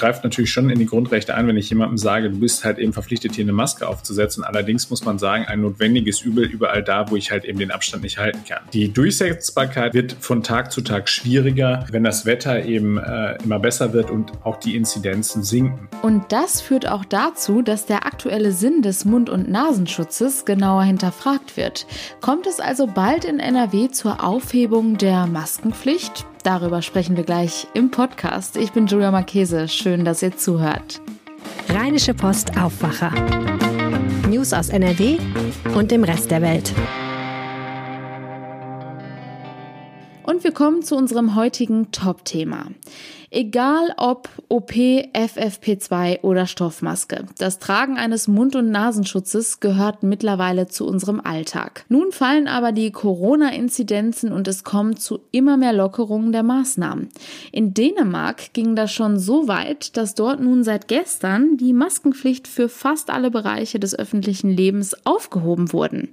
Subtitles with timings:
[0.00, 2.92] greift natürlich schon in die Grundrechte ein, wenn ich jemandem sage, du bist halt eben
[2.92, 4.42] verpflichtet, hier eine Maske aufzusetzen.
[4.42, 8.02] Allerdings muss man sagen, ein notwendiges Übel überall da, wo ich halt eben den Abstand
[8.02, 8.62] nicht halten kann.
[8.72, 13.92] Die Durchsetzbarkeit wird von Tag zu Tag schwieriger, wenn das Wetter eben äh, immer besser
[13.92, 15.88] wird und auch die Inzidenzen sinken.
[16.00, 21.58] Und das führt auch dazu, dass der aktuelle Sinn des Mund- und Nasenschutzes genauer hinterfragt
[21.58, 21.86] wird.
[22.22, 26.24] Kommt es also bald in NRW zur Aufhebung der Maskenpflicht?
[26.42, 28.56] Darüber sprechen wir gleich im Podcast.
[28.56, 29.68] Ich bin Julia Marchese.
[29.68, 31.02] Schön, dass ihr zuhört.
[31.68, 33.12] Rheinische Post Aufwacher.
[34.26, 35.18] News aus NRW
[35.74, 36.72] und dem Rest der Welt.
[40.22, 42.68] Und wir kommen zu unserem heutigen Top-Thema.
[43.32, 47.26] Egal ob OP, FFP2 oder Stoffmaske.
[47.38, 51.84] Das Tragen eines Mund- und Nasenschutzes gehört mittlerweile zu unserem Alltag.
[51.88, 57.10] Nun fallen aber die Corona-Inzidenzen und es kommt zu immer mehr Lockerungen der Maßnahmen.
[57.52, 62.68] In Dänemark ging das schon so weit, dass dort nun seit gestern die Maskenpflicht für
[62.68, 66.08] fast alle Bereiche des öffentlichen Lebens aufgehoben wurden.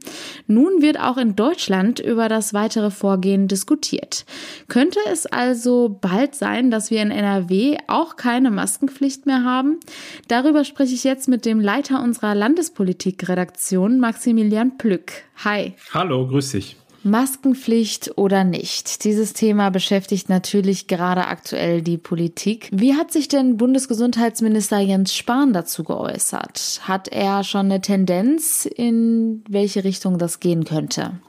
[0.45, 4.25] Nun wird auch in Deutschland über das weitere Vorgehen diskutiert.
[4.67, 9.79] Könnte es also bald sein, dass wir in NRW auch keine Maskenpflicht mehr haben?
[10.27, 15.11] Darüber spreche ich jetzt mit dem Leiter unserer Landespolitik-Redaktion, Maximilian Plück.
[15.43, 15.73] Hi.
[15.93, 16.77] Hallo, grüß dich.
[17.03, 19.03] Maskenpflicht oder nicht?
[19.03, 22.69] Dieses Thema beschäftigt natürlich gerade aktuell die Politik.
[22.71, 26.81] Wie hat sich denn Bundesgesundheitsminister Jens Spahn dazu geäußert?
[26.83, 31.19] Hat er schon eine Tendenz, in welche Richtung das gehen könnte?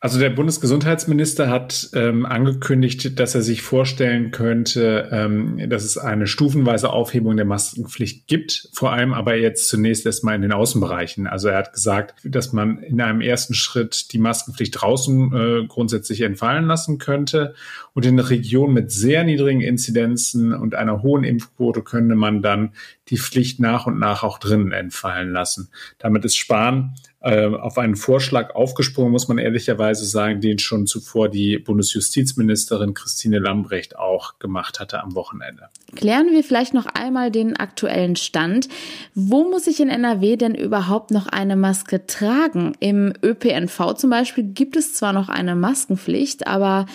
[0.00, 6.28] Also der Bundesgesundheitsminister hat ähm, angekündigt, dass er sich vorstellen könnte, ähm, dass es eine
[6.28, 11.26] stufenweise Aufhebung der Maskenpflicht gibt, vor allem aber jetzt zunächst erstmal in den Außenbereichen.
[11.26, 16.20] Also er hat gesagt, dass man in einem ersten Schritt die Maskenpflicht draußen äh, grundsätzlich
[16.20, 17.56] entfallen lassen könnte
[17.92, 22.70] und in Regionen mit sehr niedrigen Inzidenzen und einer hohen Impfquote könnte man dann
[23.08, 25.70] die Pflicht nach und nach auch drinnen entfallen lassen.
[25.98, 31.58] Damit ist Spahn auf einen Vorschlag aufgesprungen, muss man ehrlicherweise sagen, den schon zuvor die
[31.58, 35.68] Bundesjustizministerin Christine Lambrecht auch gemacht hatte am Wochenende.
[35.96, 38.68] Klären wir vielleicht noch einmal den aktuellen Stand.
[39.16, 42.74] Wo muss ich in NRW denn überhaupt noch eine Maske tragen?
[42.78, 46.86] Im ÖPNV zum Beispiel gibt es zwar noch eine Maskenpflicht, aber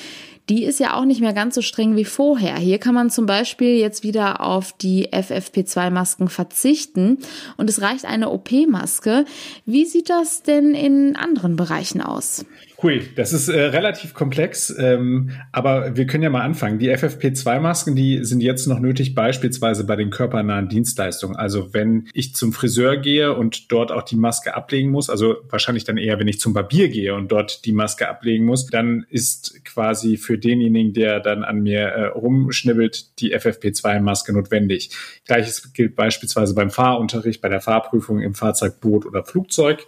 [0.49, 2.57] die ist ja auch nicht mehr ganz so streng wie vorher.
[2.57, 7.19] Hier kann man zum Beispiel jetzt wieder auf die FFP2-Masken verzichten
[7.55, 9.25] und es reicht eine OP-Maske.
[9.65, 12.45] Wie sieht das denn in anderen Bereichen aus?
[12.83, 16.79] Hui, das ist äh, relativ komplex, ähm, aber wir können ja mal anfangen.
[16.79, 21.37] Die FFP2-Masken, die sind jetzt noch nötig, beispielsweise bei den körpernahen Dienstleistungen.
[21.37, 25.85] Also wenn ich zum Friseur gehe und dort auch die Maske ablegen muss, also wahrscheinlich
[25.85, 29.63] dann eher, wenn ich zum Barbier gehe und dort die Maske ablegen muss, dann ist
[29.63, 34.89] quasi für denjenigen, der dann an mir äh, rumschnibbelt, die FFP2-Maske notwendig.
[35.25, 39.85] Gleiches gilt beispielsweise beim Fahrunterricht, bei der Fahrprüfung im Fahrzeug, Boot oder Flugzeug.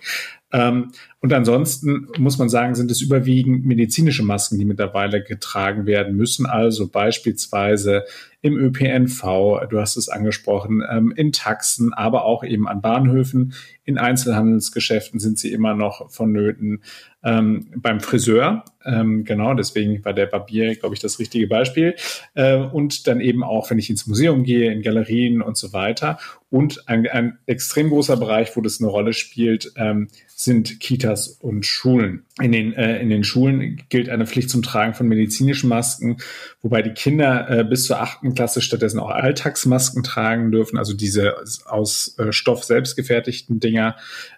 [0.56, 0.92] Ähm,
[1.25, 6.46] und ansonsten muss man sagen, sind es überwiegend medizinische Masken, die mittlerweile getragen werden müssen.
[6.46, 8.03] Also beispielsweise
[8.46, 9.24] im ÖPNV,
[9.72, 15.40] du hast es angesprochen, ähm, in Taxen, aber auch eben an Bahnhöfen, in Einzelhandelsgeschäften sind
[15.40, 16.84] sie immer noch vonnöten.
[17.24, 21.96] Ähm, beim Friseur, ähm, genau, deswegen war der Barbier, glaube ich, das richtige Beispiel.
[22.35, 26.19] Äh, und dann eben auch, wenn ich ins Museum gehe, in Galerien und so weiter.
[26.52, 31.66] Und ein, ein extrem großer Bereich, wo das eine Rolle spielt, ähm, sind Kitas und
[31.66, 32.26] Schulen.
[32.42, 36.18] In den, äh, in den Schulen gilt eine Pflicht zum Tragen von medizinischen Masken,
[36.62, 41.36] wobei die Kinder äh, bis zur achten Klasse stattdessen auch Alltagsmasken tragen dürfen, also diese
[41.66, 43.96] aus äh, Stoff selbst gefertigten Dinger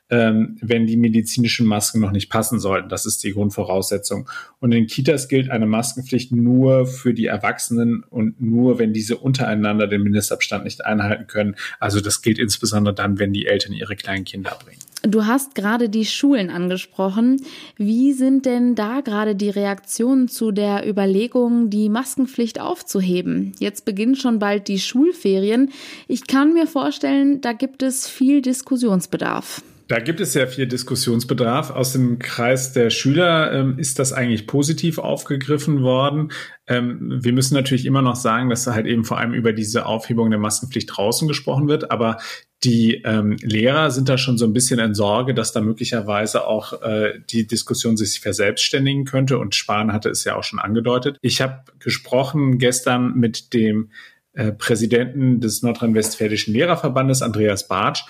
[0.09, 2.89] ähm, wenn die medizinischen Masken noch nicht passen sollten.
[2.89, 4.29] Das ist die Grundvoraussetzung.
[4.59, 9.88] Und in Kitas gilt eine Maskenpflicht nur für die Erwachsenen und nur, wenn diese untereinander
[9.88, 11.55] den Mindestabstand nicht einhalten können.
[11.79, 14.79] Also das gilt insbesondere dann, wenn die Eltern ihre kleinen Kinder bringen.
[15.07, 17.41] Du hast gerade die Schulen angesprochen.
[17.78, 23.53] Wie sind denn da gerade die Reaktionen zu der Überlegung, die Maskenpflicht aufzuheben?
[23.57, 25.71] Jetzt beginnen schon bald die Schulferien.
[26.09, 29.63] Ich kann mir vorstellen, da gibt es viel Diskussionsbedarf.
[29.88, 31.69] Da gibt es sehr viel Diskussionsbedarf.
[31.71, 36.33] Aus dem Kreis der Schüler ähm, ist das eigentlich positiv aufgegriffen worden.
[36.67, 39.85] Ähm, wir müssen natürlich immer noch sagen, dass da halt eben vor allem über diese
[39.85, 41.91] Aufhebung der Maskenpflicht draußen gesprochen wird.
[41.91, 42.17] Aber
[42.63, 46.81] die ähm, Lehrer sind da schon so ein bisschen in Sorge, dass da möglicherweise auch
[46.81, 49.37] äh, die Diskussion sich verselbstständigen könnte.
[49.37, 51.17] Und Spahn hatte es ja auch schon angedeutet.
[51.21, 53.91] Ich habe gesprochen gestern mit dem
[54.33, 58.03] äh, Präsidenten des Nordrhein-Westfälischen Lehrerverbandes, Andreas Bartsch.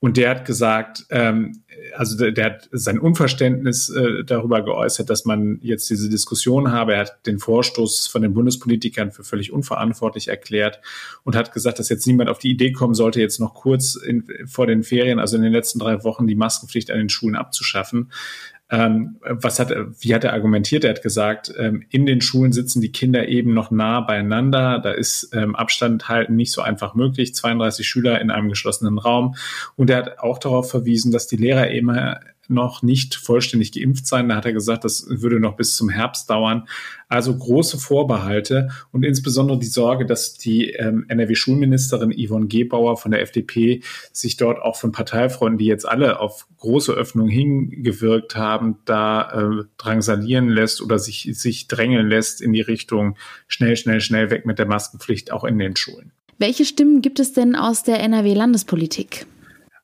[0.00, 1.64] Und der hat gesagt, ähm,
[1.96, 6.94] also der, der hat sein Unverständnis äh, darüber geäußert, dass man jetzt diese Diskussion habe.
[6.94, 10.80] Er hat den Vorstoß von den Bundespolitikern für völlig unverantwortlich erklärt
[11.24, 14.24] und hat gesagt, dass jetzt niemand auf die Idee kommen sollte, jetzt noch kurz in,
[14.46, 18.12] vor den Ferien, also in den letzten drei Wochen, die Maskenpflicht an den Schulen abzuschaffen.
[18.70, 20.84] Ähm, was hat, wie hat er argumentiert?
[20.84, 24.78] Er hat gesagt, ähm, in den Schulen sitzen die Kinder eben noch nah beieinander.
[24.78, 27.34] Da ist ähm, Abstand halten nicht so einfach möglich.
[27.34, 29.36] 32 Schüler in einem geschlossenen Raum.
[29.76, 34.28] Und er hat auch darauf verwiesen, dass die Lehrer immer noch nicht vollständig geimpft sein.
[34.28, 36.66] Da hat er gesagt, das würde noch bis zum Herbst dauern.
[37.08, 43.22] Also große Vorbehalte und insbesondere die Sorge, dass die ähm, NRW-Schulministerin Yvonne Gebauer von der
[43.22, 49.30] FDP sich dort auch von Parteifreunden, die jetzt alle auf große Öffnung hingewirkt haben, da
[49.60, 53.16] äh, drangsalieren lässt oder sich, sich drängeln lässt in die Richtung
[53.46, 56.12] schnell, schnell, schnell weg mit der Maskenpflicht auch in den Schulen.
[56.38, 59.26] Welche Stimmen gibt es denn aus der NRW-Landespolitik?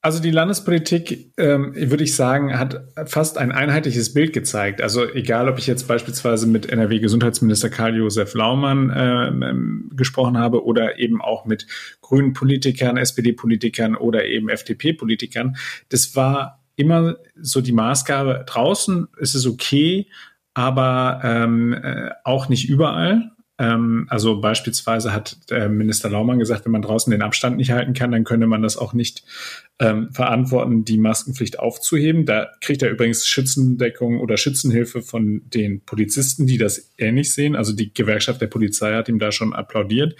[0.05, 4.83] Also die Landespolitik, ähm, würde ich sagen, hat fast ein einheitliches Bild gezeigt.
[4.83, 11.23] Also egal, ob ich jetzt beispielsweise mit NRW-Gesundheitsminister Karl-Josef Laumann ähm, gesprochen habe oder eben
[11.23, 11.67] auch mit
[12.03, 15.57] grünen Politikern, SPD-Politikern oder eben FDP-Politikern,
[15.89, 20.09] das war immer so die Maßgabe, draußen ist es okay,
[20.53, 23.31] aber ähm, äh, auch nicht überall.
[23.57, 27.95] Ähm, also beispielsweise hat der Minister Laumann gesagt, wenn man draußen den Abstand nicht halten
[27.95, 29.25] kann, dann könne man das auch nicht
[29.81, 32.27] ähm, verantworten, die Maskenpflicht aufzuheben.
[32.27, 37.57] Da kriegt er übrigens Schützendeckung oder Schützenhilfe von den Polizisten, die das ähnlich sehen.
[37.57, 40.17] Also die Gewerkschaft der Polizei hat ihm da schon applaudiert.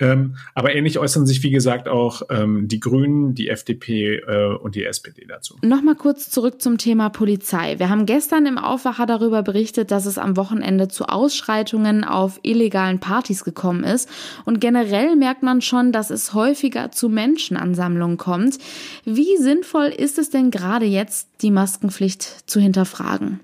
[0.00, 4.74] Ähm, aber ähnlich äußern sich, wie gesagt, auch ähm, die Grünen, die FDP äh, und
[4.74, 5.56] die SPD dazu.
[5.62, 7.78] Nochmal kurz zurück zum Thema Polizei.
[7.78, 12.98] Wir haben gestern im Aufwacher darüber berichtet, dass es am Wochenende zu Ausschreitungen auf illegalen
[12.98, 14.08] Partys gekommen ist.
[14.44, 18.58] Und generell merkt man schon, dass es häufiger zu Menschenansammlungen kommt.
[19.04, 23.40] Wie sinnvoll ist es denn gerade jetzt, die Maskenpflicht zu hinterfragen?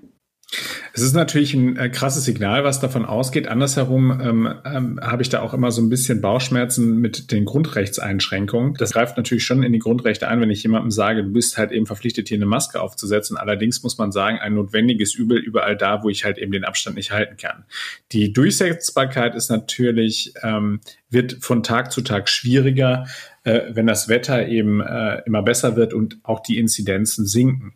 [0.93, 3.47] Es ist natürlich ein äh, krasses Signal, was davon ausgeht.
[3.47, 8.73] Andersherum ähm, ähm, habe ich da auch immer so ein bisschen Bauchschmerzen mit den Grundrechtseinschränkungen.
[8.73, 11.71] Das greift natürlich schon in die Grundrechte ein, wenn ich jemandem sage, du bist halt
[11.71, 13.37] eben verpflichtet, hier eine Maske aufzusetzen.
[13.37, 16.97] Allerdings muss man sagen, ein notwendiges Übel überall da, wo ich halt eben den Abstand
[16.97, 17.63] nicht halten kann.
[18.11, 23.05] Die Durchsetzbarkeit ist natürlich, ähm, wird von Tag zu Tag schwieriger,
[23.43, 27.73] äh, wenn das Wetter eben äh, immer besser wird und auch die Inzidenzen sinken.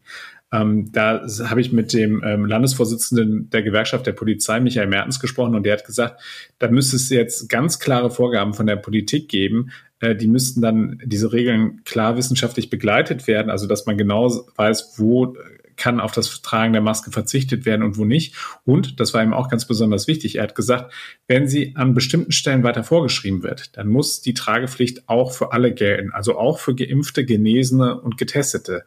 [0.53, 5.55] Ähm, da habe ich mit dem ähm, Landesvorsitzenden der Gewerkschaft der Polizei, Michael Mertens, gesprochen
[5.55, 6.21] und der hat gesagt,
[6.59, 9.71] da müsste es jetzt ganz klare Vorgaben von der Politik geben.
[9.99, 14.93] Äh, die müssten dann diese Regeln klar wissenschaftlich begleitet werden, also dass man genau weiß,
[14.97, 15.35] wo
[15.77, 18.35] kann auf das Tragen der Maske verzichtet werden und wo nicht.
[18.63, 20.93] Und, das war ihm auch ganz besonders wichtig, er hat gesagt,
[21.27, 25.73] wenn sie an bestimmten Stellen weiter vorgeschrieben wird, dann muss die Tragepflicht auch für alle
[25.73, 28.83] gelten, also auch für geimpfte, Genesene und Getestete.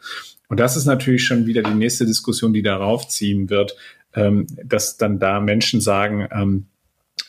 [0.49, 3.77] Und das ist natürlich schon wieder die nächste Diskussion, die darauf ziehen wird,
[4.15, 6.67] ähm, dass dann da Menschen sagen, ähm,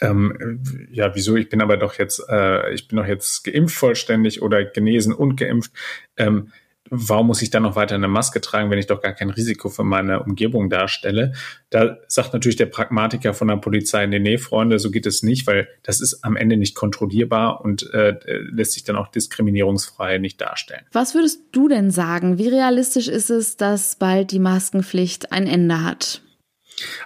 [0.01, 0.61] ähm,
[0.91, 4.63] ja, wieso, ich bin aber doch jetzt, äh, ich bin doch jetzt geimpft vollständig oder
[4.63, 5.71] genesen und geimpft.
[6.15, 6.51] Ähm,
[6.89, 9.69] warum muss ich dann noch weiter eine Maske tragen, wenn ich doch gar kein Risiko
[9.69, 11.33] für meine Umgebung darstelle?
[11.69, 15.47] Da sagt natürlich der Pragmatiker von der Polizei, nee, nee, Freunde, so geht es nicht,
[15.47, 18.17] weil das ist am Ende nicht kontrollierbar und äh,
[18.51, 20.85] lässt sich dann auch diskriminierungsfrei nicht darstellen.
[20.91, 22.37] Was würdest du denn sagen?
[22.37, 26.21] Wie realistisch ist es, dass bald die Maskenpflicht ein Ende hat?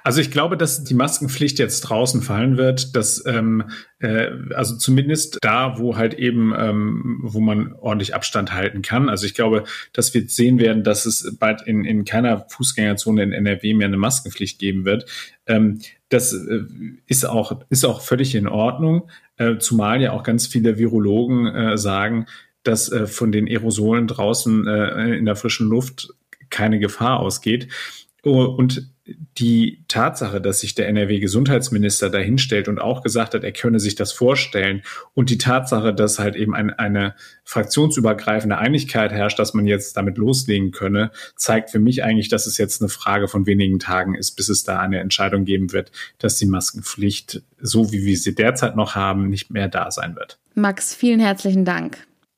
[0.03, 5.39] Also ich glaube, dass die Maskenpflicht jetzt draußen fallen wird, dass ähm, äh, also zumindest
[5.41, 9.09] da, wo halt eben, ähm, wo man ordentlich Abstand halten kann.
[9.09, 9.63] Also ich glaube,
[9.93, 13.97] dass wir sehen werden, dass es bald in, in keiner Fußgängerzone in NRW mehr eine
[13.97, 15.05] Maskenpflicht geben wird.
[15.45, 16.61] Ähm, das äh,
[17.07, 21.77] ist auch ist auch völlig in Ordnung, äh, zumal ja auch ganz viele Virologen äh,
[21.77, 22.27] sagen,
[22.63, 26.13] dass äh, von den Aerosolen draußen äh, in der frischen Luft
[26.49, 27.67] keine Gefahr ausgeht.
[28.23, 33.79] Oh, und die Tatsache, dass sich der NRW-Gesundheitsminister dahinstellt und auch gesagt hat, er könne
[33.79, 34.81] sich das vorstellen
[35.13, 40.17] und die Tatsache, dass halt eben ein, eine fraktionsübergreifende Einigkeit herrscht, dass man jetzt damit
[40.17, 44.31] loslegen könne, zeigt für mich eigentlich, dass es jetzt eine Frage von wenigen Tagen ist,
[44.31, 48.77] bis es da eine Entscheidung geben wird, dass die Maskenpflicht, so wie wir sie derzeit
[48.77, 50.39] noch haben, nicht mehr da sein wird.
[50.55, 51.97] Max, vielen herzlichen Dank.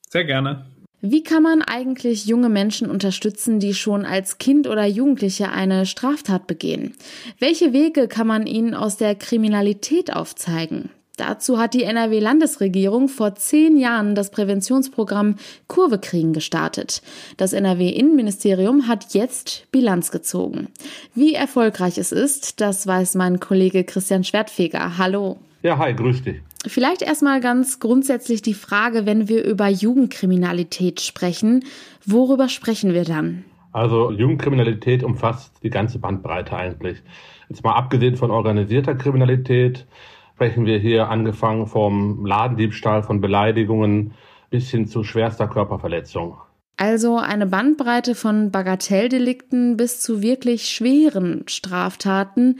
[0.09, 0.65] Sehr gerne.
[1.07, 6.47] Wie kann man eigentlich junge Menschen unterstützen, die schon als Kind oder Jugendliche eine Straftat
[6.47, 6.95] begehen?
[7.37, 10.89] Welche Wege kann man ihnen aus der Kriminalität aufzeigen?
[11.15, 15.35] Dazu hat die NRW-Landesregierung vor zehn Jahren das Präventionsprogramm
[15.67, 17.03] Kurve kriegen gestartet.
[17.37, 20.69] Das NRW-Innenministerium hat jetzt Bilanz gezogen.
[21.13, 24.97] Wie erfolgreich es ist, das weiß mein Kollege Christian Schwertfeger.
[24.97, 25.37] Hallo.
[25.61, 26.37] Ja, hi, grüß dich.
[26.67, 31.63] Vielleicht erstmal ganz grundsätzlich die Frage, wenn wir über Jugendkriminalität sprechen,
[32.05, 33.45] worüber sprechen wir dann?
[33.71, 37.01] Also Jugendkriminalität umfasst die ganze Bandbreite eigentlich.
[37.49, 39.85] Jetzt mal abgesehen von organisierter Kriminalität
[40.33, 44.13] sprechen wir hier angefangen vom Ladendiebstahl, von Beleidigungen
[44.49, 46.37] bis hin zu schwerster Körperverletzung.
[46.77, 52.59] Also eine Bandbreite von Bagatelldelikten bis zu wirklich schweren Straftaten.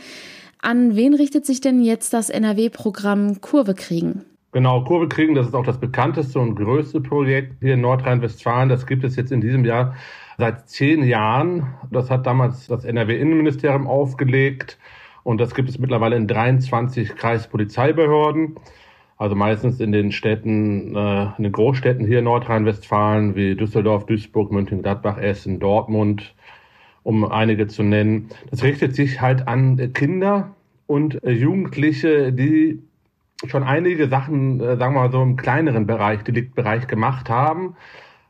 [0.66, 4.26] An wen richtet sich denn jetzt das NRW-Programm Kurve kriegen?
[4.52, 8.68] Genau, Kurve kriegen, das ist auch das bekannteste und größte Projekt hier in Nordrhein-Westfalen.
[8.68, 9.96] Das gibt es jetzt in diesem Jahr
[10.40, 11.76] seit zehn Jahren.
[11.92, 14.80] Das hat damals das NRW-Innenministerium aufgelegt
[15.22, 18.56] und das gibt es mittlerweile in 23 Kreispolizeibehörden.
[19.18, 24.52] Also meistens in den Städten, äh, in den Großstädten hier in Nordrhein-Westfalen wie Düsseldorf, Duisburg,
[24.52, 26.34] München-Gladbach, Essen, Dortmund,
[27.04, 28.30] um einige zu nennen.
[28.50, 30.55] Das richtet sich halt an Kinder
[30.88, 32.82] und äh, Jugendliche, die
[33.48, 37.76] schon einige Sachen, äh, sagen wir mal so im kleineren Bereich, Deliktbereich gemacht haben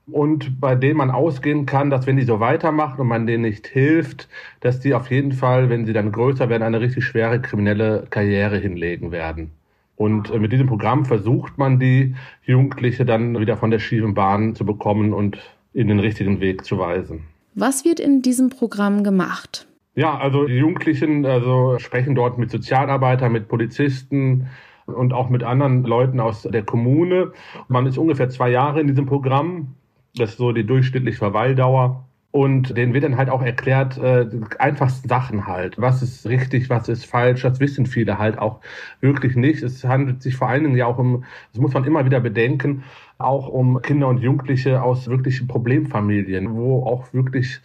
[0.08, 3.68] und bei denen man ausgehen kann, dass wenn die so weitermachen und man denen nicht
[3.68, 4.30] hilft,
[4.62, 8.58] dass die auf jeden Fall, wenn sie dann größer werden, eine richtig schwere kriminelle Karriere
[8.58, 9.52] hinlegen werden.
[9.96, 14.56] Und äh, mit diesem Programm versucht man die Jugendliche dann wieder von der schiefen Bahn
[14.56, 15.38] zu bekommen und
[15.74, 17.24] in den richtigen Weg zu weisen.
[17.54, 19.68] Was wird in diesem Programm gemacht?
[19.96, 24.48] Ja, also die Jugendlichen also sprechen dort mit Sozialarbeitern, mit Polizisten
[24.86, 27.32] und auch mit anderen Leuten aus der Kommune.
[27.70, 29.76] Man ist ungefähr zwei Jahre in diesem Programm.
[30.16, 32.06] Das ist so die durchschnittliche Verweildauer.
[32.32, 34.28] Und denen wird dann halt auch erklärt, äh,
[34.60, 35.80] einfachsten Sachen halt.
[35.80, 38.60] Was ist richtig, was ist falsch, das wissen viele halt auch
[39.00, 39.64] wirklich nicht.
[39.64, 41.24] Es handelt sich vor allen Dingen ja auch um,
[41.54, 42.84] das muss man immer wieder bedenken,
[43.18, 47.62] auch um Kinder und Jugendliche aus wirklichen Problemfamilien, wo auch wirklich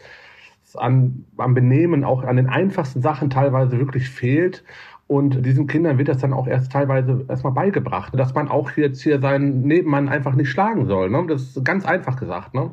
[0.77, 4.65] an, am Benehmen, auch an den einfachsten Sachen teilweise wirklich fehlt.
[5.07, 9.03] Und diesen Kindern wird das dann auch erst teilweise erstmal beigebracht, dass man auch jetzt
[9.03, 11.11] hier seinen Nebenmann einfach nicht schlagen soll.
[11.11, 11.25] Ne?
[11.29, 12.55] Das ist ganz einfach gesagt.
[12.55, 12.71] Ne?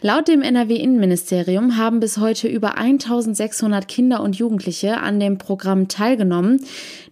[0.00, 6.60] Laut dem NRW-Innenministerium haben bis heute über 1600 Kinder und Jugendliche an dem Programm teilgenommen.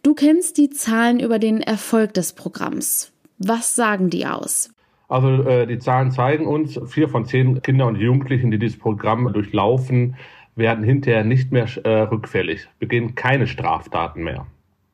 [0.03, 3.13] Du kennst die Zahlen über den Erfolg des Programms.
[3.39, 4.71] Was sagen die aus?
[5.09, 9.33] Also äh, die Zahlen zeigen uns, vier von zehn Kinder und Jugendlichen, die dieses Programm
[9.33, 10.17] durchlaufen,
[10.57, 14.47] werden hinterher nicht mehr äh, rückfällig, begehen keine Straftaten mehr.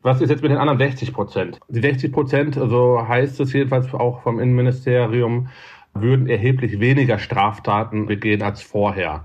[0.03, 1.61] Was ist jetzt mit den anderen 60 Prozent?
[1.69, 5.49] Die 60 Prozent, so heißt es jedenfalls auch vom Innenministerium,
[5.95, 9.25] würden erheblich weniger Straftaten begehen als vorher.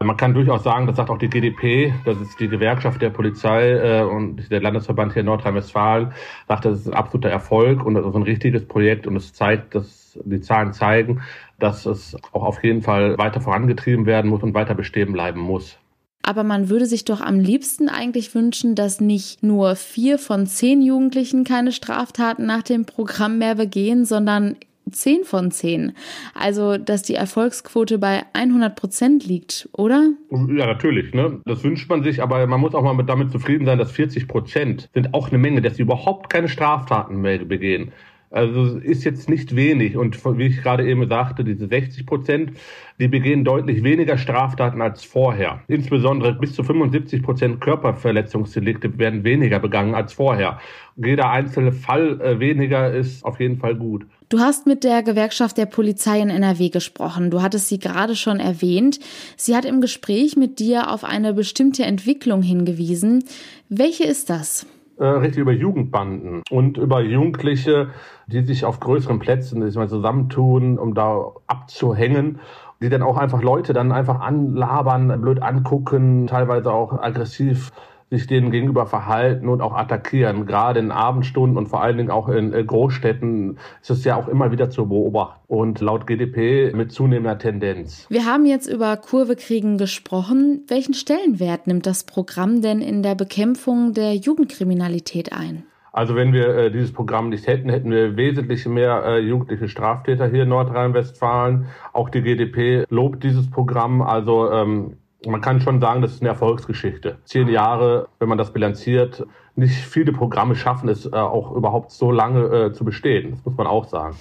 [0.00, 3.72] Man kann durchaus sagen, das sagt auch die GDP, das ist die Gewerkschaft der Polizei
[3.72, 6.12] äh, und der Landesverband hier in Nordrhein-Westfalen,
[6.46, 9.74] sagt, das ist ein absoluter Erfolg und das ist ein richtiges Projekt und es zeigt,
[9.74, 11.22] dass die Zahlen zeigen,
[11.58, 15.78] dass es auch auf jeden Fall weiter vorangetrieben werden muss und weiter bestehen bleiben muss.
[16.22, 20.80] Aber man würde sich doch am liebsten eigentlich wünschen, dass nicht nur vier von zehn
[20.80, 24.56] Jugendlichen keine Straftaten nach dem Programm mehr begehen, sondern
[24.92, 25.92] 10 von 10.
[26.34, 30.10] Also, dass die Erfolgsquote bei 100 Prozent liegt, oder?
[30.30, 31.14] Ja, natürlich.
[31.14, 31.40] Ne?
[31.44, 34.88] Das wünscht man sich, aber man muss auch mal damit zufrieden sein, dass 40 Prozent
[34.94, 37.92] sind auch eine Menge, dass sie überhaupt keine Straftaten mehr begehen.
[38.30, 39.96] Also ist jetzt nicht wenig.
[39.96, 42.52] Und wie ich gerade eben sagte, diese 60 Prozent,
[43.00, 45.62] die begehen deutlich weniger Straftaten als vorher.
[45.68, 50.58] Insbesondere bis zu 75 Prozent Körperverletzungsdelikte werden weniger begangen als vorher.
[50.96, 54.06] Jeder einzelne Fall äh, weniger ist auf jeden Fall gut.
[54.28, 57.30] Du hast mit der Gewerkschaft der Polizei in NRW gesprochen.
[57.30, 59.00] Du hattest sie gerade schon erwähnt.
[59.36, 63.24] Sie hat im Gespräch mit dir auf eine bestimmte Entwicklung hingewiesen.
[63.70, 64.66] Welche ist das?
[64.98, 67.90] Äh, richtig über Jugendbanden und über Jugendliche,
[68.26, 72.40] die sich auf größeren Plätzen ich mal, zusammentun, um da abzuhängen
[72.80, 77.72] die dann auch einfach Leute dann einfach anlabern, blöd angucken, teilweise auch aggressiv
[78.10, 80.46] sich denen gegenüber verhalten und auch attackieren.
[80.46, 84.28] Gerade in Abendstunden und vor allen Dingen auch in äh, Großstädten ist es ja auch
[84.28, 88.06] immer wieder zu beobachten und laut GDP mit zunehmender Tendenz.
[88.08, 90.62] Wir haben jetzt über Kurvekriegen gesprochen.
[90.68, 95.64] Welchen Stellenwert nimmt das Programm denn in der Bekämpfung der Jugendkriminalität ein?
[95.92, 100.28] Also wenn wir äh, dieses Programm nicht hätten, hätten wir wesentlich mehr äh, jugendliche Straftäter
[100.28, 101.66] hier in Nordrhein-Westfalen.
[101.92, 104.02] Auch die GDP lobt dieses Programm.
[104.02, 107.18] Also ähm, man kann schon sagen, das ist eine Erfolgsgeschichte.
[107.24, 109.26] Zehn Jahre, wenn man das bilanziert,
[109.58, 113.32] nicht viele Programme schaffen es äh, auch überhaupt so lange äh, zu bestehen.
[113.32, 114.16] Das muss man auch sagen.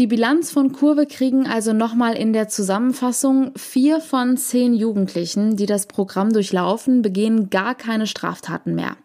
[0.00, 3.52] Die Bilanz von Kurve kriegen also nochmal in der Zusammenfassung.
[3.54, 8.96] Vier von zehn Jugendlichen, die das Programm durchlaufen, begehen gar keine Straftaten mehr.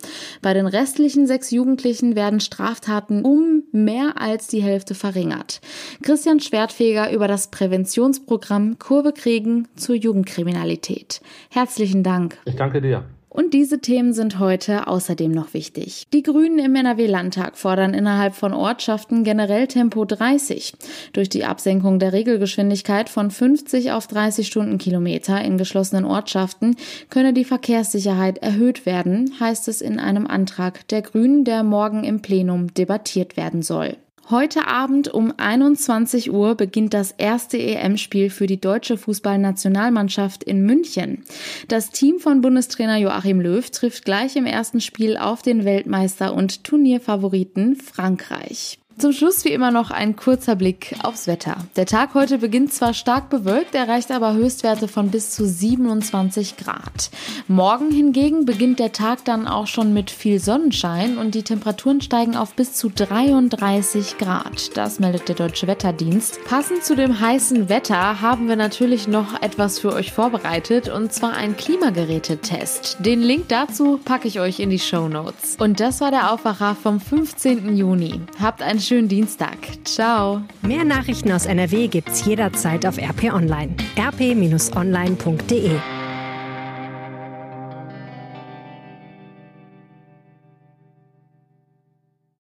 [0.42, 5.62] Bei den restlichen sechs Jugendlichen werden Straftaten um mehr als die Hälfte verringert.
[6.02, 11.22] Christian Schwertfeger über das Präventionsprogramm Kurve kriegen zur Jugendkriminalität.
[11.52, 12.40] Herzlichen Dank.
[12.46, 13.04] Ich danke dir.
[13.30, 16.08] Und diese Themen sind heute außerdem noch wichtig.
[16.14, 20.74] Die Grünen im NRW-Landtag fordern innerhalb von Ortschaften generell Tempo 30.
[21.14, 26.76] Durch die Absenkung der Regelgeschwindigkeit von 50 auf 30 Stundenkilometer in geschlossenen Ortschaften
[27.12, 32.24] könne die Verkehrssicherheit erhöht werden, heißt es in einem Antrag der Grünen, der morgen im
[32.24, 33.96] Plenum debattiert werden soll.
[34.32, 41.24] Heute Abend um 21 Uhr beginnt das erste EM-Spiel für die deutsche Fußballnationalmannschaft in München.
[41.68, 46.64] Das Team von Bundestrainer Joachim Löw trifft gleich im ersten Spiel auf den Weltmeister und
[46.64, 48.78] Turnierfavoriten Frankreich.
[49.00, 51.56] Zum Schluss wie immer noch ein kurzer Blick aufs Wetter.
[51.78, 57.10] Der Tag heute beginnt zwar stark bewölkt, erreicht aber Höchstwerte von bis zu 27 Grad.
[57.48, 62.36] Morgen hingegen beginnt der Tag dann auch schon mit viel Sonnenschein und die Temperaturen steigen
[62.36, 64.76] auf bis zu 33 Grad.
[64.76, 66.44] Das meldet der Deutsche Wetterdienst.
[66.44, 71.38] Passend zu dem heißen Wetter haben wir natürlich noch etwas für euch vorbereitet und zwar
[71.38, 72.98] ein Klimagerätetest.
[73.00, 75.56] Den Link dazu packe ich euch in die Show Notes.
[75.58, 77.78] Und das war der Aufwacher vom 15.
[77.78, 78.20] Juni.
[78.42, 79.58] Habt ein schönen Dienstag.
[79.84, 80.42] Ciao.
[80.64, 83.76] Mehr Nachrichten aus NRW gibt's jederzeit auf RP Online.
[83.96, 85.72] rp-online.de